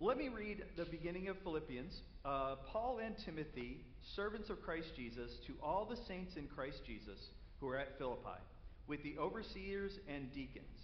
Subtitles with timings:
[0.00, 2.02] Let me read the beginning of Philippians.
[2.24, 3.80] Uh, Paul and Timothy,
[4.14, 7.18] servants of Christ Jesus, to all the saints in Christ Jesus
[7.58, 8.38] who are at Philippi,
[8.86, 10.78] with the overseers and deacons.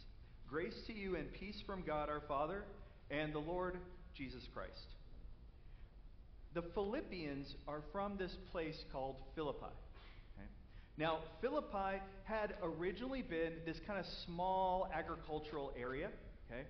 [0.49, 2.65] Grace to you and peace from God our Father
[3.09, 3.79] and the Lord
[4.17, 4.97] Jesus Christ.
[6.55, 9.61] The Philippians are from this place called Philippi.
[10.37, 10.49] Okay?
[10.99, 16.11] Now, Philippi had originally been this kind of small agricultural area.
[16.51, 16.65] Okay?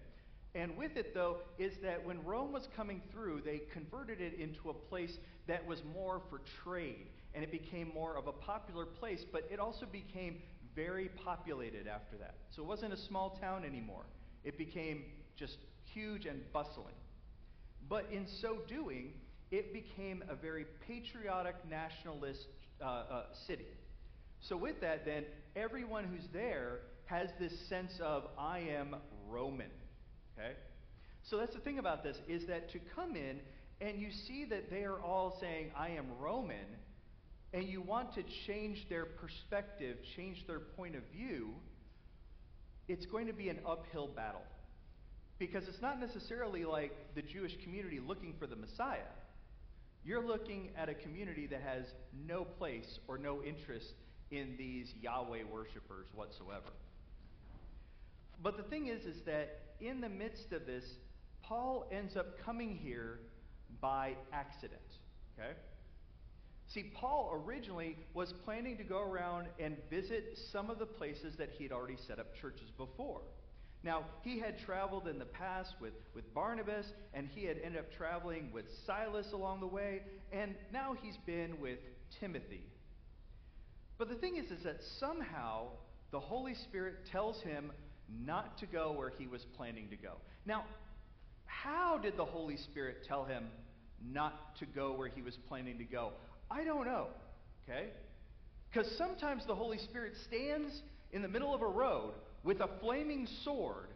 [0.55, 4.71] And with it, though, is that when Rome was coming through, they converted it into
[4.71, 7.09] a place that was more for trade.
[7.35, 10.43] And it became more of a popular place, but it also became
[10.77, 12.37] very populated after that.
[12.51, 14.05] So it wasn't a small town anymore.
[14.45, 15.05] It became
[15.37, 15.57] just
[15.93, 16.95] huge and bustling.
[17.89, 19.15] But in so doing,
[19.51, 22.47] it became a very patriotic nationalist
[22.81, 23.67] uh, uh, city.
[24.41, 25.25] So, with that, then,
[25.57, 28.97] everyone who's there has this sense of, I am
[29.29, 29.71] Roman.
[30.39, 30.53] Okay?
[31.23, 33.41] So that's the thing about this is that to come in
[33.81, 36.67] and you see that they are all saying, I am Roman,
[37.53, 41.51] and you want to change their perspective, change their point of view,
[42.89, 44.43] it's going to be an uphill battle.
[45.39, 49.11] Because it's not necessarily like the Jewish community looking for the Messiah.
[50.05, 51.85] You're looking at a community that has
[52.27, 53.95] no place or no interest
[54.31, 56.71] in these Yahweh worshippers whatsoever.
[58.43, 60.85] But the thing is, is that in the midst of this,
[61.43, 63.21] Paul ends up coming here
[63.81, 64.81] by accident.
[65.39, 65.53] Okay?
[66.69, 71.51] See, Paul originally was planning to go around and visit some of the places that
[71.51, 73.21] he had already set up churches before.
[73.83, 77.93] Now, he had traveled in the past with, with Barnabas, and he had ended up
[77.93, 80.01] traveling with Silas along the way,
[80.33, 81.79] and now he's been with
[82.19, 82.65] Timothy.
[83.99, 85.67] But the thing is, is that somehow
[86.11, 87.73] the Holy Spirit tells him
[88.09, 90.15] not to go where he was planning to go.
[90.47, 90.65] Now,
[91.47, 93.45] how did the Holy Spirit tell him
[94.13, 96.13] not to go where he was planning to go?
[96.51, 97.09] I don't know,
[97.65, 97.89] okay?
[98.71, 102.13] Because sometimes the Holy Spirit stands in the middle of a road
[102.43, 103.89] with a flaming sword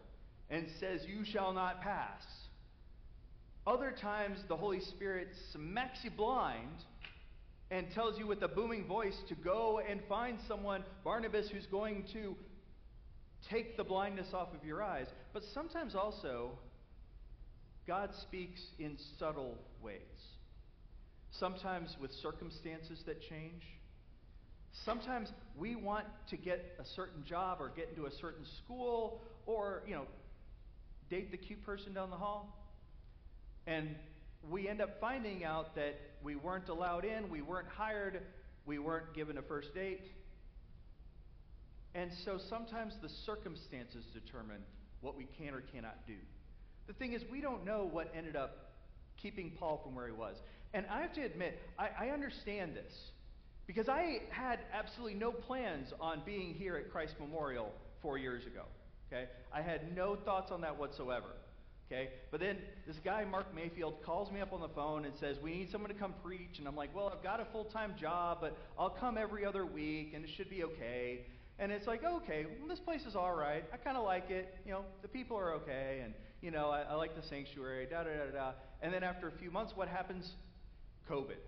[0.50, 2.22] and says, You shall not pass.
[3.66, 6.84] Other times the Holy Spirit smacks you blind
[7.71, 12.04] and tells you with a booming voice to go and find someone, Barnabas, who's going
[12.15, 12.34] to
[13.50, 15.06] take the blindness off of your eyes.
[15.32, 16.50] But sometimes also,
[17.87, 20.00] God speaks in subtle ways.
[21.32, 23.62] Sometimes with circumstances that change.
[24.84, 29.82] Sometimes we want to get a certain job or get into a certain school or,
[29.87, 30.04] you know,
[31.10, 32.54] date the cute person down the hall.
[33.66, 33.94] And
[34.50, 38.22] we end up finding out that we weren't allowed in, we weren't hired,
[38.66, 40.03] we weren't given a first date.
[41.94, 44.62] And so sometimes the circumstances determine
[45.00, 46.16] what we can or cannot do.
[46.87, 48.72] The thing is, we don't know what ended up
[49.16, 50.37] keeping Paul from where he was.
[50.75, 52.93] And I have to admit, I, I understand this.
[53.66, 58.62] Because I had absolutely no plans on being here at Christ Memorial four years ago.
[59.12, 59.27] Okay?
[59.53, 61.27] I had no thoughts on that whatsoever.
[61.91, 62.09] Okay?
[62.31, 62.56] But then
[62.87, 65.91] this guy, Mark Mayfield, calls me up on the phone and says, We need someone
[65.91, 66.59] to come preach.
[66.59, 69.66] And I'm like, Well, I've got a full time job, but I'll come every other
[69.66, 71.27] week and it should be okay.
[71.59, 73.65] And it's like, okay, well, this place is all right.
[73.73, 74.55] I kind of like it.
[74.65, 76.03] You know, the people are okay.
[76.05, 78.53] And, you know, I, I like the sanctuary, da da da da.
[78.81, 80.33] And then after a few months, what happens?
[81.11, 81.39] COVID.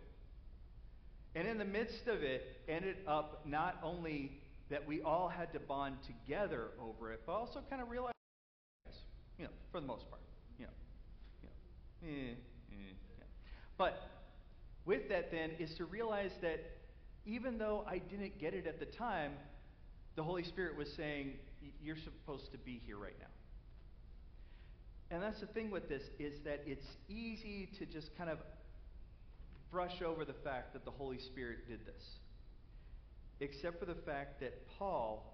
[1.36, 5.60] And in the midst of it, ended up not only that we all had to
[5.60, 8.12] bond together over it, but also kind of realize,
[9.38, 10.22] you know, for the most part,
[10.58, 10.72] you know,
[12.02, 12.32] you know, eh,
[12.72, 13.24] eh, yeah.
[13.78, 14.10] But
[14.84, 16.60] with that, then, is to realize that
[17.26, 19.32] even though I didn't get it at the time,
[20.20, 21.32] the Holy Spirit was saying,
[21.82, 23.32] You're supposed to be here right now.
[25.10, 28.36] And that's the thing with this, is that it's easy to just kind of
[29.70, 32.04] brush over the fact that the Holy Spirit did this.
[33.40, 35.24] Except for the fact that Paul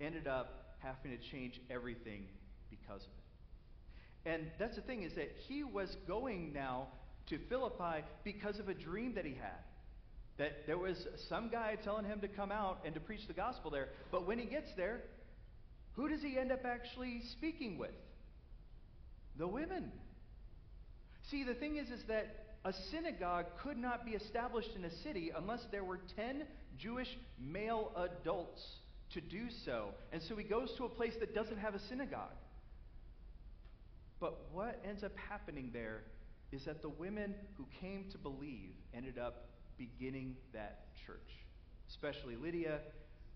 [0.00, 2.24] ended up having to change everything
[2.70, 4.30] because of it.
[4.30, 6.86] And that's the thing, is that he was going now
[7.26, 9.60] to Philippi because of a dream that he had.
[10.40, 10.96] That there was
[11.28, 13.90] some guy telling him to come out and to preach the gospel there.
[14.10, 15.02] But when he gets there,
[15.92, 17.90] who does he end up actually speaking with?
[19.36, 19.92] The women.
[21.30, 25.30] See, the thing is, is that a synagogue could not be established in a city
[25.36, 26.44] unless there were 10
[26.78, 27.08] Jewish
[27.38, 28.62] male adults
[29.12, 29.88] to do so.
[30.10, 32.32] And so he goes to a place that doesn't have a synagogue.
[34.20, 36.00] But what ends up happening there
[36.50, 39.48] is that the women who came to believe ended up
[39.80, 41.30] beginning that church,
[41.88, 42.80] especially Lydia,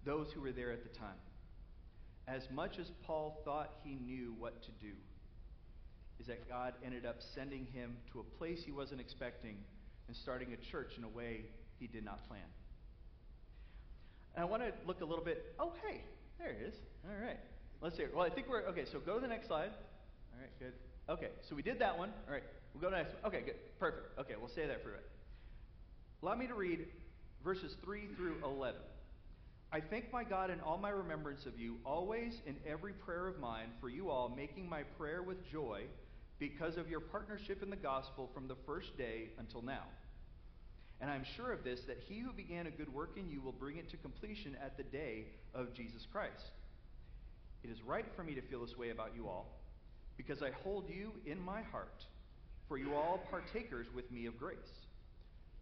[0.04, 1.16] those who were there at the time.
[2.28, 4.92] As much as Paul thought he knew what to do,
[6.20, 9.56] is that God ended up sending him to a place he wasn't expecting
[10.06, 11.46] and starting a church in a way
[11.78, 12.46] he did not plan.
[14.34, 15.54] And I want to look a little bit.
[15.58, 16.02] Oh, hey,
[16.38, 16.74] there it is.
[17.08, 17.38] All right.
[17.80, 18.04] Let's see.
[18.14, 18.84] Well, I think we're okay.
[18.90, 19.70] So go to the next slide.
[19.70, 20.72] All right, good.
[21.08, 22.10] Okay, so we did that one.
[22.26, 22.42] All right,
[22.72, 23.32] we'll go to the next one.
[23.32, 23.56] Okay, good.
[23.78, 24.18] Perfect.
[24.18, 25.13] Okay, we'll stay there for a bit.
[26.24, 26.86] Allow me to read
[27.44, 28.80] verses 3 through 11.
[29.70, 33.38] I thank my God in all my remembrance of you, always in every prayer of
[33.38, 35.82] mine, for you all, making my prayer with joy
[36.38, 39.82] because of your partnership in the gospel from the first day until now.
[40.98, 43.52] And I'm sure of this, that he who began a good work in you will
[43.52, 46.52] bring it to completion at the day of Jesus Christ.
[47.62, 49.60] It is right for me to feel this way about you all,
[50.16, 52.02] because I hold you in my heart,
[52.66, 54.83] for you all partakers with me of grace,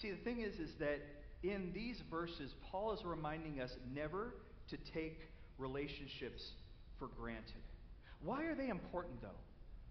[0.00, 1.00] See, the thing is, is that
[1.42, 4.34] in these verses, Paul is reminding us never
[4.68, 5.20] to take
[5.58, 6.42] relationships
[6.98, 7.62] for granted.
[8.22, 9.28] Why are they important, though?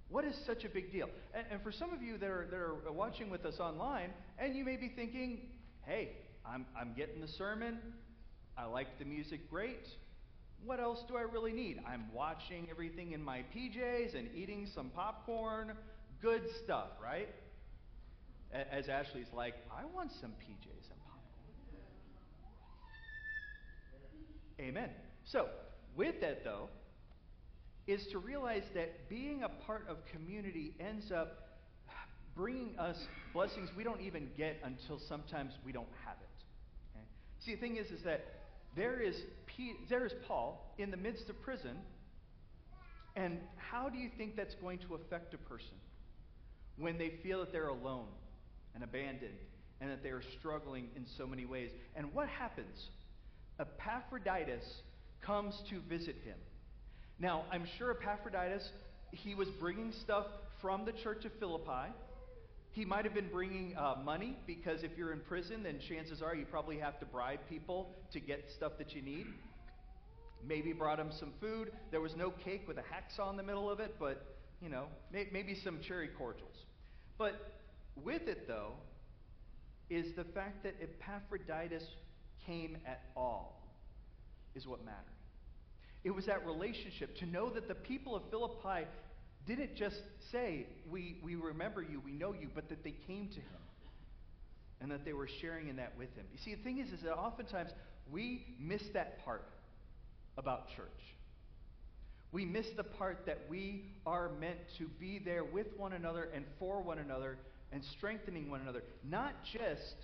[0.10, 1.10] What is such a big deal?
[1.34, 4.10] And, and, for some of you that are, that are watching with us online,
[4.40, 5.42] and you may be thinking,
[5.86, 6.10] hey,
[6.46, 7.78] I'm, I'm getting the sermon.
[8.58, 9.88] I like the music great.
[10.66, 11.80] What else do I really need?
[11.88, 15.74] I'm watching everything in my PJs and eating some popcorn.
[16.22, 17.30] Good stuff, right?
[18.52, 21.50] As Ashley's like, I want some PJs and popcorn.
[24.60, 24.90] Amen.
[25.24, 25.48] So,
[25.96, 26.70] with that though,
[27.86, 31.50] is to realize that being a part of community ends up
[32.36, 32.98] bringing us
[33.34, 36.44] blessings we don't even get until sometimes we don't have it.
[36.96, 37.06] Okay?
[37.40, 38.26] See, the thing is, is that
[38.76, 39.16] there is,
[39.46, 41.78] P- there is Paul in the midst of prison,
[43.16, 45.76] and how do you think that's going to affect a person
[46.78, 48.08] when they feel that they're alone
[48.80, 49.38] and abandoned
[49.82, 51.72] and that they are struggling in so many ways?
[51.96, 52.90] And what happens?
[53.60, 54.64] Epaphroditus
[55.22, 56.38] comes to visit him.
[57.20, 58.68] Now, I'm sure Epaphroditus,
[59.12, 60.26] he was bringing stuff
[60.62, 61.94] from the church of Philippi.
[62.72, 66.36] He might have been bringing uh, money because if you're in prison, then chances are
[66.36, 69.26] you probably have to bribe people to get stuff that you need.
[70.48, 71.72] Maybe brought him some food.
[71.92, 74.26] There was no cake with a hacksaw in the middle of it, but,
[74.62, 76.56] you know, may- maybe some cherry cordials.
[77.18, 77.59] But
[78.04, 78.74] with it, though,
[79.90, 81.84] is the fact that Epaphroditus
[82.46, 83.62] came at all,
[84.56, 84.98] is what mattered.
[86.04, 88.88] It was that relationship to know that the people of Philippi
[89.46, 90.02] didn't just
[90.32, 93.62] say, we, we remember you, we know you, but that they came to him
[94.82, 96.26] and that they were sharing in that with him.
[96.32, 97.72] You see, the thing is, is that oftentimes
[98.12, 99.46] we miss that part
[100.38, 100.88] about church.
[102.32, 106.46] We miss the part that we are meant to be there with one another and
[106.60, 107.38] for one another
[107.72, 108.84] and strengthening one another.
[109.08, 109.96] Not just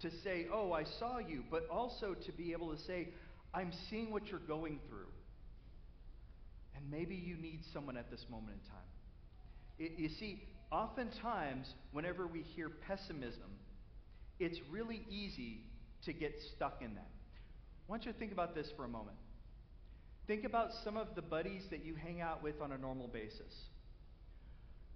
[0.00, 3.08] to say, oh, I saw you, but also to be able to say,
[3.54, 5.06] I'm seeing what you're going through.
[6.76, 8.82] And maybe you need someone at this moment in time.
[9.78, 13.50] It, you see, oftentimes, whenever we hear pessimism,
[14.40, 15.60] it's really easy
[16.04, 17.10] to get stuck in that.
[17.88, 19.16] I want you to think about this for a moment.
[20.26, 23.54] Think about some of the buddies that you hang out with on a normal basis.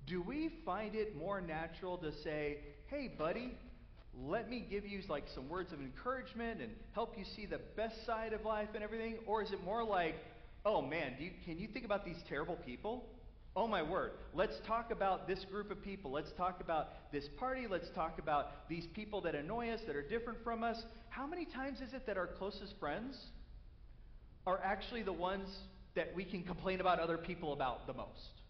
[0.06, 3.56] Do we find it more natural to say, hey, buddy,
[4.24, 8.06] let me give you like some words of encouragement and help you see the best
[8.06, 9.16] side of life and everything?
[9.26, 10.14] Or is it more like,
[10.64, 13.04] oh man, you, can you think about these terrible people?
[13.56, 14.12] Oh my word.
[14.32, 16.10] Let's talk about this group of people.
[16.12, 17.66] Let's talk about this party.
[17.68, 20.82] Let's talk about these people that annoy us, that are different from us.
[21.08, 23.18] How many times is it that our closest friends
[24.46, 25.48] are actually the ones
[25.94, 28.42] that we can complain about other people about the most?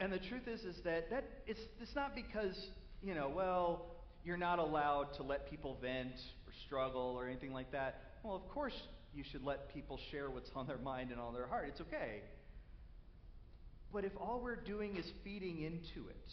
[0.00, 2.56] And the truth is, is that, that it's, it's not because,
[3.02, 3.84] you know, well,
[4.24, 6.14] you're not allowed to let people vent
[6.46, 8.00] or struggle or anything like that.
[8.22, 8.74] Well, of course
[9.14, 11.66] you should let people share what's on their mind and on their heart.
[11.68, 12.22] It's okay.
[13.92, 16.32] But if all we're doing is feeding into it,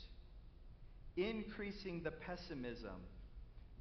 [1.21, 3.01] increasing the pessimism,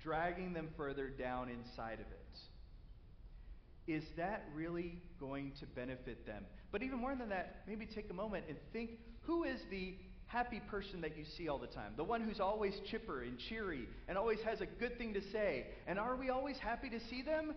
[0.02, 6.44] dragging them further down inside of it, is that really going to benefit them?
[6.72, 8.90] But even more than that, maybe take a moment and think
[9.22, 9.94] who is the
[10.26, 11.92] happy person that you see all the time?
[11.96, 15.66] The one who's always chipper and cheery and always has a good thing to say.
[15.86, 17.54] And are we always happy to see them?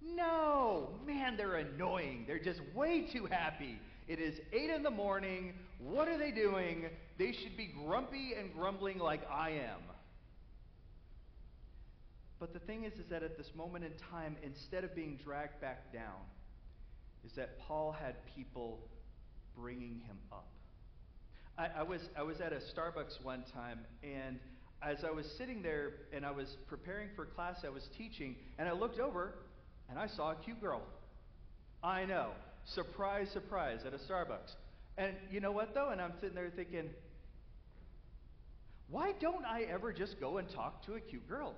[0.00, 0.90] No.
[1.06, 2.24] Man, they're annoying.
[2.26, 3.78] They're just way too happy.
[4.08, 5.54] It is 8 in the morning.
[5.78, 6.86] What are they doing?
[7.18, 9.80] They should be grumpy and grumbling like I am.
[12.40, 15.60] But the thing is, is that at this moment in time, instead of being dragged
[15.60, 16.18] back down,
[17.24, 18.80] is that Paul had people
[19.56, 20.48] bringing him up.
[21.58, 24.38] I, I, was, I was at a Starbucks one time, and
[24.82, 28.68] as I was sitting there and I was preparing for class, I was teaching, and
[28.68, 29.34] I looked over
[29.88, 30.82] and I saw a cute girl.
[31.82, 32.30] I know.
[32.64, 34.52] Surprise, surprise, at a Starbucks.
[34.96, 35.90] And you know what, though?
[35.90, 36.90] And I'm sitting there thinking,
[38.88, 41.54] why don't I ever just go and talk to a cute girl?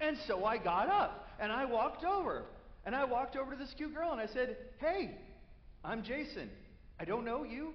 [0.00, 2.44] And so I got up and I walked over.
[2.84, 5.16] And I walked over to this cute girl and I said, Hey,
[5.84, 6.50] I'm Jason.
[6.98, 7.72] I don't know you,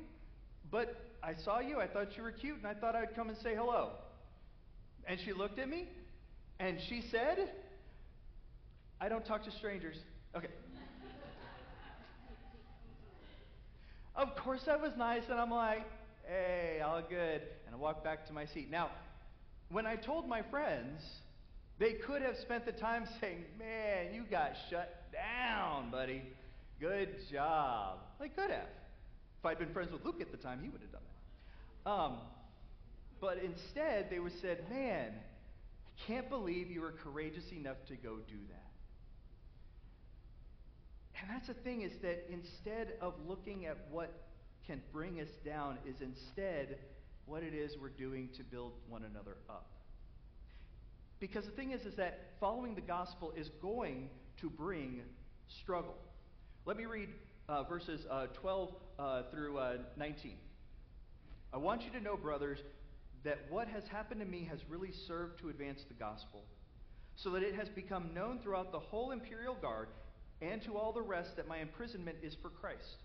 [0.72, 1.80] but I saw you.
[1.80, 3.92] I thought you were cute and I thought I'd come and say hello.
[5.08, 5.88] And she looked at me
[6.60, 7.52] and she said,
[9.00, 9.98] I don't talk to strangers.
[10.36, 10.48] Okay.
[14.16, 15.86] of course, I was nice and I'm like,
[16.28, 17.42] Hey, all good.
[17.66, 18.72] And I walked back to my seat.
[18.72, 18.90] Now,
[19.70, 21.02] when I told my friends,
[21.78, 26.24] they could have spent the time saying, Man, you got shut down, buddy.
[26.80, 28.00] Good job.
[28.20, 28.68] They could have.
[29.40, 31.02] If I'd been friends with Luke at the time, he would have done
[31.86, 31.90] that.
[31.90, 32.18] Um,
[33.22, 38.18] but instead, they would said, Man, I can't believe you were courageous enough to go
[38.28, 38.66] do that.
[41.22, 44.12] And that's the thing is that instead of looking at what
[44.68, 46.78] can bring us down, is instead
[47.26, 49.68] what it is we're doing to build one another up.
[51.26, 55.02] Because the thing is, is that following the gospel is going to bring
[55.48, 55.96] struggle.
[56.68, 57.10] Let me read
[57.50, 60.34] uh, verses uh, 12 uh, through uh, 19.
[61.52, 62.60] I want you to know, brothers,
[63.24, 66.44] that what has happened to me has really served to advance the gospel,
[67.16, 69.88] so that it has become known throughout the whole imperial guard
[70.44, 72.98] and to all the rest that my imprisonment is for Christ.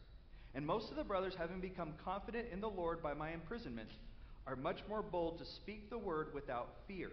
[0.55, 3.89] And most of the brothers, having become confident in the Lord by my imprisonment,
[4.47, 7.13] are much more bold to speak the word without fear.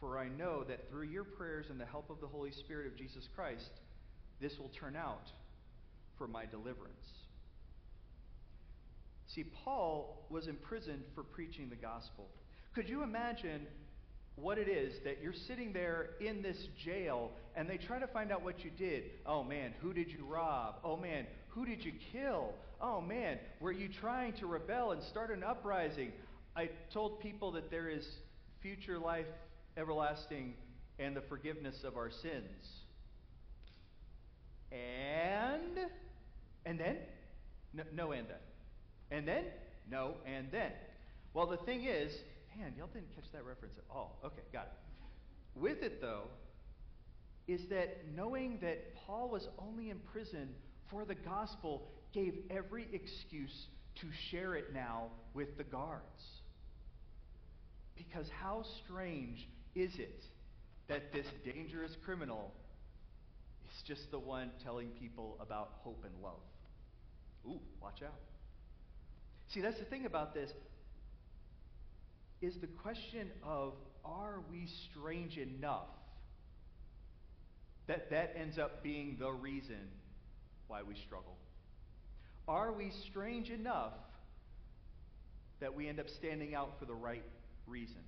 [0.00, 2.96] for I know that through your prayers and the help of the Holy Spirit of
[2.96, 3.70] Jesus Christ,
[4.40, 5.30] this will turn out
[6.16, 6.96] for my deliverance.
[9.34, 12.28] See, Paul was imprisoned for preaching the gospel.
[12.74, 13.66] Could you imagine
[14.36, 18.32] what it is that you're sitting there in this jail and they try to find
[18.32, 19.04] out what you did?
[19.26, 20.76] Oh man, who did you rob?
[20.82, 22.54] Oh man, who did you kill?
[22.80, 26.12] Oh man, were you trying to rebel and start an uprising?
[26.56, 28.06] I told people that there is
[28.62, 29.26] future life
[29.80, 30.54] everlasting,
[30.98, 32.68] and the forgiveness of our sins.
[34.70, 35.88] And,
[36.66, 36.98] and then?
[37.72, 38.36] No, no and then.
[39.10, 39.44] And then?
[39.90, 40.72] No, and then.
[41.34, 42.12] Well, the thing is,
[42.56, 44.18] man, y'all didn't catch that reference at all.
[44.24, 45.58] Okay, got it.
[45.58, 46.24] With it, though,
[47.48, 50.50] is that knowing that Paul was only in prison
[50.90, 53.66] for the gospel gave every excuse
[54.00, 56.22] to share it now with the guards.
[57.96, 60.24] Because how strange is it
[60.88, 62.52] that this dangerous criminal
[63.68, 66.40] is just the one telling people about hope and love?
[67.46, 68.18] Ooh, watch out.
[69.48, 70.50] See, that's the thing about this
[72.40, 73.74] is the question of
[74.04, 75.88] are we strange enough
[77.86, 79.88] that that ends up being the reason
[80.68, 81.36] why we struggle?
[82.46, 83.92] Are we strange enough
[85.60, 87.24] that we end up standing out for the right
[87.66, 88.02] reason?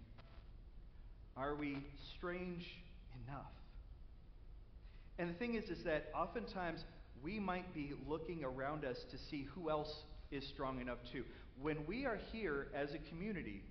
[1.36, 1.78] Are we
[2.16, 2.64] strange
[3.26, 3.50] enough?
[5.18, 6.80] And the thing is, is that oftentimes
[7.22, 9.92] we might be looking around us to see who else
[10.30, 11.24] is strong enough too.
[11.60, 13.62] When we are here as a community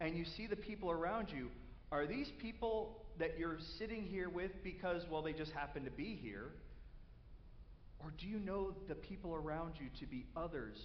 [0.00, 1.48] and you see the people around you,
[1.90, 6.18] are these people that you're sitting here with because, well, they just happen to be
[6.22, 6.50] here?
[8.00, 10.78] Or do you know the people around you to be others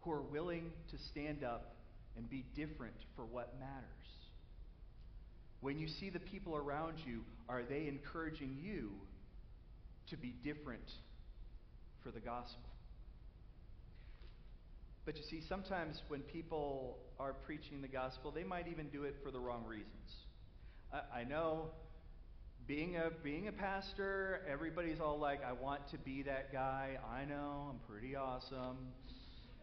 [0.00, 1.76] who are willing to stand up
[2.16, 4.19] and be different for what matters?
[5.60, 8.92] When you see the people around you, are they encouraging you
[10.08, 10.90] to be different
[12.02, 12.70] for the gospel?
[15.04, 19.16] But you see, sometimes when people are preaching the gospel, they might even do it
[19.24, 20.14] for the wrong reasons.
[20.92, 21.70] I, I know
[22.66, 26.98] being a being a pastor, everybody's all like, I want to be that guy.
[27.12, 28.76] I know, I'm pretty awesome.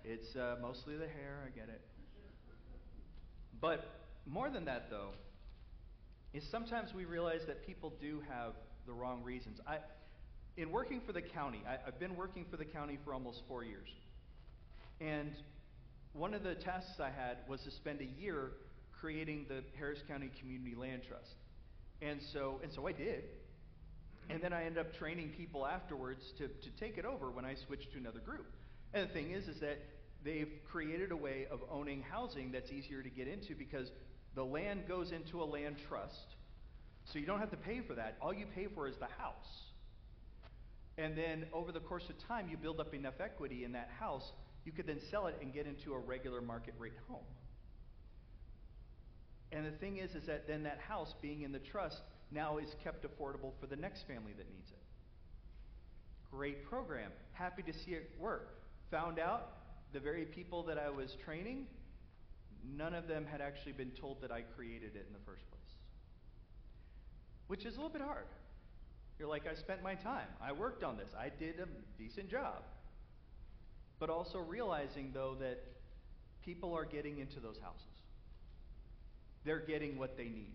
[0.03, 1.81] It's uh, mostly the hair, I get it.
[3.61, 3.85] But
[4.25, 5.11] more than that, though,
[6.34, 8.53] is sometimes we realize that people do have
[8.86, 9.60] the wrong reasons.
[9.67, 9.77] I,
[10.57, 13.63] in working for the county, I, I've been working for the county for almost four
[13.63, 13.89] years.
[15.00, 15.31] And
[16.13, 18.51] one of the tasks I had was to spend a year
[19.00, 21.36] creating the Harris County Community Land Trust.
[22.01, 23.24] And so, and so I did.
[24.29, 27.55] And then I ended up training people afterwards to, to take it over when I
[27.65, 28.46] switched to another group.
[28.93, 29.77] And the thing is, is that
[30.24, 33.89] they've created a way of owning housing that's easier to get into because
[34.38, 36.36] the land goes into a land trust.
[37.12, 38.17] So you don't have to pay for that.
[38.22, 39.63] All you pay for is the house.
[41.00, 44.32] And then over the course of time, you build up enough equity in that house,
[44.63, 47.25] you could then sell it and get into a regular market rate home.
[49.51, 52.01] And the thing is, is that then that house being in the trust
[52.32, 54.77] now is kept affordable for the next family that needs it.
[56.29, 57.10] Great program.
[57.34, 58.60] Happy to see it work.
[58.91, 59.53] Found out
[59.94, 61.65] the very people that I was training,
[62.75, 65.62] none of them had actually been told that I created it in the first place.
[67.47, 68.25] Which is a little bit hard.
[69.19, 70.27] You're like, I spent my time.
[70.41, 71.09] I worked on this.
[71.17, 72.63] I did a decent job.
[74.00, 75.63] But also realizing, though, that
[76.43, 77.86] people are getting into those houses.
[79.43, 80.53] They're getting what they need.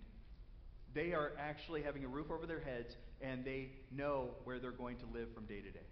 [0.95, 4.97] They are actually having a roof over their heads and they know where they're going
[4.99, 5.87] to live from day to day.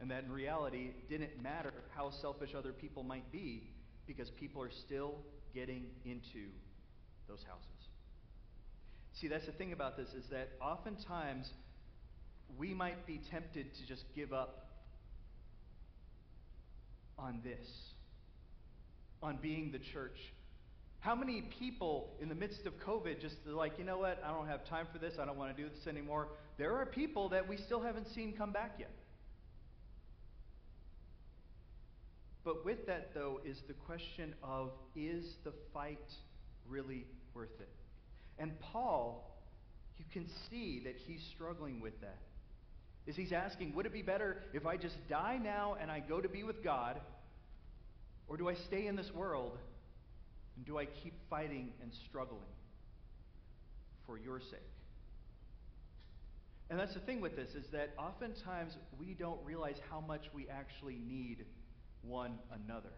[0.00, 3.70] And that in reality, it didn't matter how selfish other people might be
[4.06, 5.14] because people are still
[5.54, 6.48] getting into
[7.28, 7.66] those houses.
[9.14, 11.50] See, that's the thing about this is that oftentimes
[12.58, 14.66] we might be tempted to just give up
[17.18, 17.66] on this,
[19.22, 20.18] on being the church.
[21.00, 24.48] How many people in the midst of COVID just like, you know what, I don't
[24.48, 26.28] have time for this, I don't want to do this anymore?
[26.58, 28.90] There are people that we still haven't seen come back yet.
[32.46, 36.12] But with that, though, is the question of is the fight
[36.68, 37.68] really worth it?
[38.38, 39.36] And Paul,
[39.98, 42.18] you can see that he's struggling with that.
[43.04, 46.20] Is he's asking, would it be better if I just die now and I go
[46.20, 47.00] to be with God?
[48.28, 49.58] Or do I stay in this world?
[50.56, 52.40] And do I keep fighting and struggling
[54.06, 54.60] for your sake?
[56.70, 60.46] And that's the thing with this is that oftentimes we don't realize how much we
[60.48, 61.44] actually need
[62.08, 62.92] one another.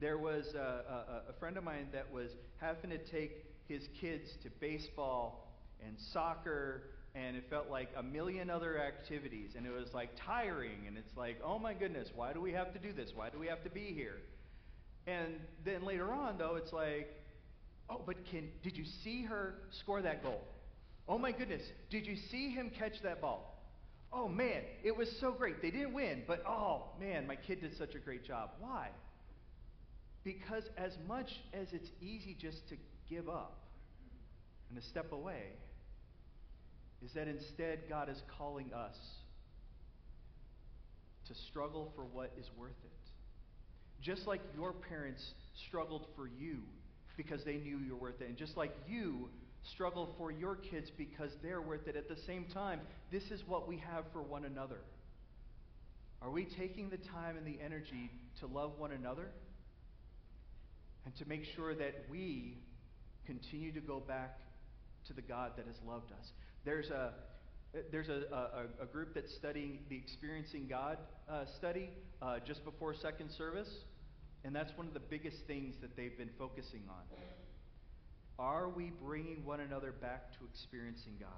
[0.00, 4.28] There was a, a, a, friend of mine that was having to take his kids
[4.42, 5.52] to baseball
[5.84, 6.82] and soccer,
[7.14, 11.16] and it felt like a million other activities, and it was like tiring, and it's
[11.16, 13.10] like, oh my goodness, why do we have to do this?
[13.14, 14.16] Why do we have to be here?
[15.06, 17.14] And then later on, though, it's like,
[17.88, 20.40] oh, but can, did you see her score that goal?
[21.08, 23.53] Oh my goodness, did you see him catch that ball?
[24.14, 25.60] Oh man, it was so great.
[25.60, 28.50] They didn't win, but oh man, my kid did such a great job.
[28.60, 28.88] Why?
[30.22, 32.76] Because as much as it's easy just to
[33.10, 33.58] give up
[34.70, 35.42] and to step away,
[37.04, 38.96] is that instead God is calling us
[41.28, 42.90] to struggle for what is worth it.
[44.00, 45.22] Just like your parents
[45.68, 46.58] struggled for you
[47.16, 49.28] because they knew you were worth it, and just like you
[49.72, 51.96] struggle for your kids because they're worth it.
[51.96, 54.80] At the same time, this is what we have for one another.
[56.20, 59.28] Are we taking the time and the energy to love one another?
[61.04, 62.58] And to make sure that we
[63.26, 64.38] continue to go back
[65.06, 66.30] to the God that has loved us.
[66.64, 67.12] There's a,
[67.90, 70.96] there's a, a, a group that's studying the Experiencing God
[71.28, 71.90] uh, study
[72.22, 73.68] uh, just before second service,
[74.44, 77.02] and that's one of the biggest things that they've been focusing on.
[78.38, 81.28] Are we bringing one another back to experiencing God?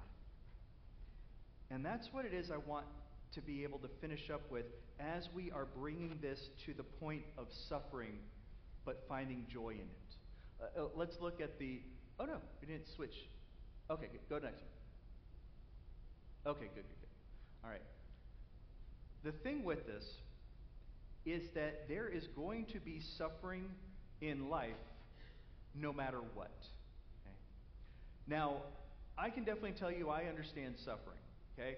[1.69, 2.85] And that's what it is I want
[3.33, 4.65] to be able to finish up with
[4.99, 8.17] as we are bringing this to the point of suffering
[8.85, 10.15] but finding joy in it.
[10.61, 11.81] Uh, uh let's look at the.
[12.19, 13.13] Oh no, we didn't switch.
[13.91, 14.21] Okay, good.
[14.29, 16.55] go next one.
[16.55, 17.09] Okay, good, good, good.
[17.63, 17.81] All right.
[19.23, 20.05] The thing with this
[21.25, 23.65] is that there is going to be suffering
[24.21, 24.71] in life
[25.75, 26.55] no matter what.
[28.27, 28.57] Now,
[29.17, 31.17] I can definitely tell you I understand suffering,
[31.57, 31.77] okay?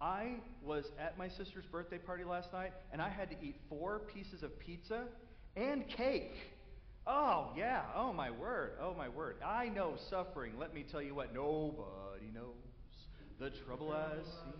[0.00, 4.00] I was at my sister's birthday party last night, and I had to eat four
[4.12, 5.04] pieces of pizza
[5.56, 6.34] and cake.
[7.06, 7.82] Oh, yeah.
[7.94, 8.72] Oh, my word.
[8.80, 9.36] Oh, my word.
[9.44, 10.54] I know suffering.
[10.58, 11.34] Let me tell you what.
[11.34, 12.54] Nobody knows
[13.38, 14.54] the trouble I see.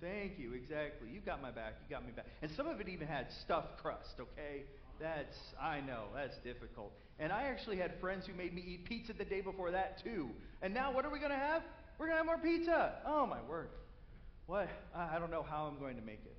[0.00, 0.52] Thank you.
[0.54, 1.08] Exactly.
[1.10, 1.74] You got my back.
[1.88, 2.26] You got me back.
[2.42, 4.64] And some of it even had stuffed crust, okay?
[5.02, 6.92] That's, I know, that's difficult.
[7.18, 10.30] And I actually had friends who made me eat pizza the day before that, too.
[10.62, 11.62] And now what are we going to have?
[11.98, 12.92] We're going to have more pizza.
[13.04, 13.68] Oh, my word.
[14.46, 14.68] What?
[14.94, 16.36] I don't know how I'm going to make it.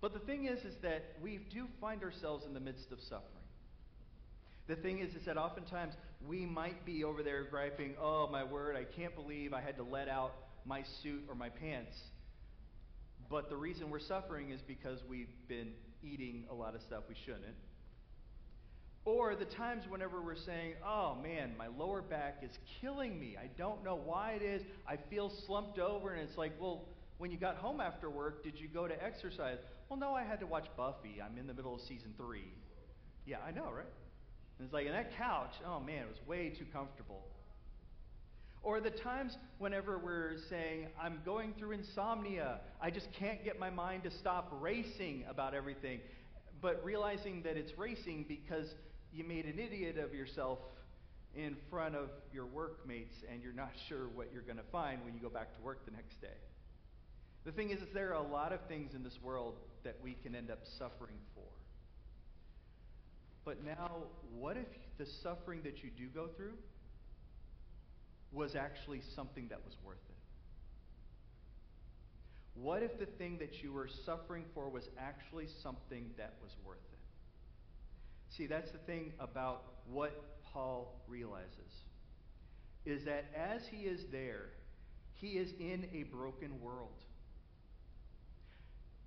[0.00, 3.28] But the thing is, is that we do find ourselves in the midst of suffering.
[4.66, 5.92] The thing is, is that oftentimes
[6.26, 9.82] we might be over there griping, oh, my word, I can't believe I had to
[9.82, 10.32] let out
[10.64, 11.94] my suit or my pants.
[13.28, 15.72] But the reason we're suffering is because we've been
[16.04, 17.56] eating a lot of stuff we shouldn't.
[19.04, 23.36] Or the times whenever we're saying, oh man, my lower back is killing me.
[23.36, 24.62] I don't know why it is.
[24.86, 26.12] I feel slumped over.
[26.12, 26.84] And it's like, well,
[27.18, 29.58] when you got home after work, did you go to exercise?
[29.88, 31.20] Well, no, I had to watch Buffy.
[31.20, 32.52] I'm in the middle of season three.
[33.26, 33.86] Yeah, I know, right?
[34.58, 37.24] And it's like, and that couch, oh man, it was way too comfortable.
[38.62, 43.70] Or the times whenever we're saying, I'm going through insomnia, I just can't get my
[43.70, 46.00] mind to stop racing about everything,
[46.60, 48.66] but realizing that it's racing because
[49.12, 50.60] you made an idiot of yourself
[51.34, 55.14] in front of your workmates and you're not sure what you're going to find when
[55.14, 56.28] you go back to work the next day.
[57.44, 60.16] The thing is, is there are a lot of things in this world that we
[60.22, 61.42] can end up suffering for.
[63.44, 66.52] But now, what if the suffering that you do go through
[68.32, 70.16] was actually something that was worth it?
[72.54, 76.78] What if the thing that you were suffering for was actually something that was worth
[76.92, 76.98] it?
[78.36, 81.48] See, that's the thing about what Paul realizes
[82.84, 84.46] is that as he is there,
[85.14, 86.98] he is in a broken world.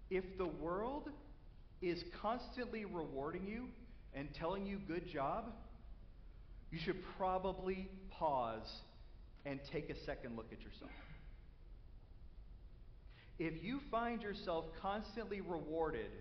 [0.10, 1.10] If the world
[1.82, 3.68] is constantly rewarding you
[4.14, 5.52] and telling you good job,
[6.72, 8.82] you should probably pause
[9.46, 10.92] and take a second look at yourself.
[13.38, 16.12] If you find yourself constantly rewarded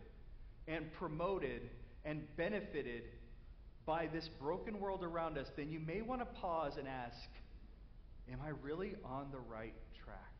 [0.66, 1.62] and promoted
[2.04, 3.04] and benefited
[3.86, 7.16] by this broken world around us, then you may want to pause and ask,
[8.32, 10.32] Am I really on the right track?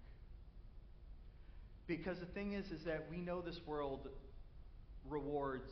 [1.87, 4.09] Because the thing is, is that we know this world
[5.07, 5.71] rewards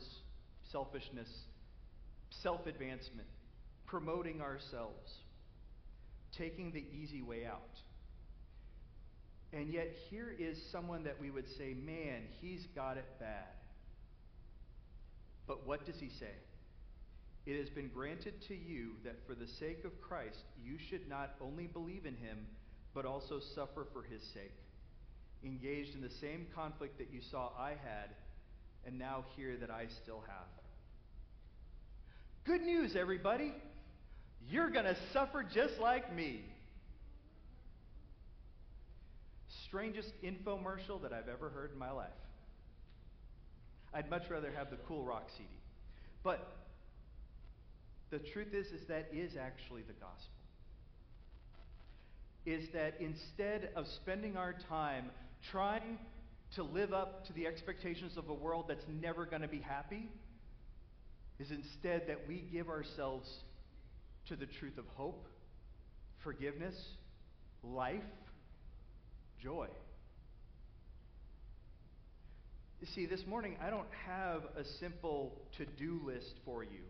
[0.71, 1.27] selfishness,
[2.41, 3.27] self advancement,
[3.87, 5.11] promoting ourselves,
[6.37, 7.77] taking the easy way out.
[9.51, 13.53] And yet, here is someone that we would say, man, he's got it bad.
[15.47, 16.31] But what does he say?
[17.45, 21.35] It has been granted to you that for the sake of Christ, you should not
[21.41, 22.47] only believe in him,
[22.93, 24.53] but also suffer for his sake.
[25.43, 28.15] Engaged in the same conflict that you saw I had,
[28.85, 30.47] and now hear that I still have.
[32.45, 33.53] Good news, everybody.
[34.49, 36.41] You're going to suffer just like me.
[39.67, 42.09] Strangest infomercial that I've ever heard in my life.
[43.93, 45.49] I'd much rather have the Cool Rock CD.
[46.23, 46.47] But
[48.09, 50.33] the truth is, is that is actually the gospel.
[52.45, 55.05] Is that instead of spending our time
[55.51, 55.97] trying
[56.55, 60.09] to live up to the expectations of a world that's never going to be happy,
[61.39, 63.27] is instead that we give ourselves
[64.27, 65.27] to the truth of hope,
[66.23, 66.75] forgiveness,
[67.63, 68.01] life,
[69.41, 69.67] joy.
[72.79, 76.83] You see, this morning I don't have a simple to do list for you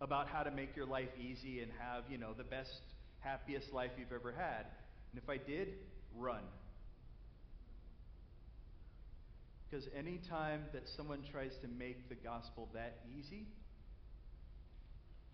[0.00, 2.70] about how to make your life easy and have, you know, the best,
[3.20, 4.66] happiest life you've ever had.
[5.12, 5.68] And if I did,
[6.16, 6.42] run.
[9.70, 13.46] Because any time that someone tries to make the gospel that easy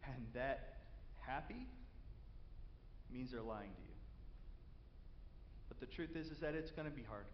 [0.04, 0.79] and that
[1.26, 1.66] happy
[3.12, 3.94] means they're lying to you.
[5.68, 7.26] But the truth is, is that it's going to be hard.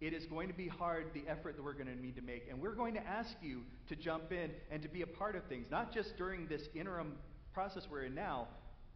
[0.00, 2.48] It is going to be hard, the effort that we're going to need to make.
[2.50, 5.44] And we're going to ask you to jump in and to be a part of
[5.44, 7.12] things, not just during this interim
[7.54, 8.48] process we're in now,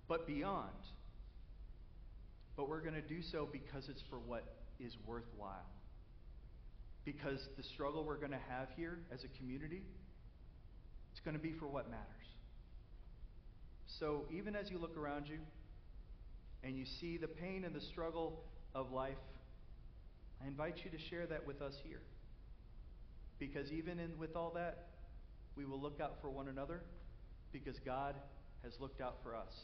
[0.08, 0.70] but beyond.
[2.56, 4.44] But we're going to do so because it's for what
[4.80, 5.66] is worthwhile.
[7.04, 9.82] Because the struggle we're going to have here as a community,
[11.12, 12.25] it's going to be for what matters.
[13.86, 15.38] So even as you look around you
[16.62, 18.42] and you see the pain and the struggle
[18.74, 19.16] of life,
[20.42, 22.02] I invite you to share that with us here.
[23.38, 24.88] Because even in, with all that,
[25.56, 26.82] we will look out for one another
[27.52, 28.14] because God
[28.62, 29.54] has looked out for us.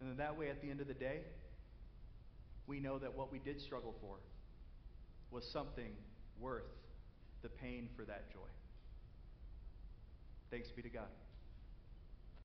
[0.00, 1.20] And that way, at the end of the day,
[2.66, 4.16] we know that what we did struggle for
[5.30, 5.92] was something
[6.40, 6.64] worth
[7.42, 8.40] the pain for that joy.
[10.50, 11.08] Thanks be to God.